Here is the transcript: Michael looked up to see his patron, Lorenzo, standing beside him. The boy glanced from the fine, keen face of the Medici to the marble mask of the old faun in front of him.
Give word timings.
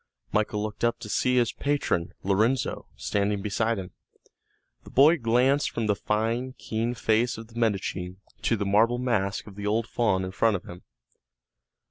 Michael 0.31 0.63
looked 0.63 0.83
up 0.83 0.97
to 1.01 1.09
see 1.09 1.35
his 1.35 1.51
patron, 1.51 2.15
Lorenzo, 2.23 2.87
standing 2.95 3.43
beside 3.43 3.77
him. 3.77 3.91
The 4.83 4.89
boy 4.89 5.19
glanced 5.19 5.69
from 5.69 5.85
the 5.85 5.93
fine, 5.95 6.53
keen 6.57 6.95
face 6.95 7.37
of 7.37 7.49
the 7.49 7.59
Medici 7.59 8.15
to 8.41 8.57
the 8.57 8.65
marble 8.65 8.97
mask 8.97 9.45
of 9.45 9.53
the 9.53 9.67
old 9.67 9.85
faun 9.85 10.25
in 10.25 10.31
front 10.31 10.55
of 10.55 10.63
him. 10.63 10.81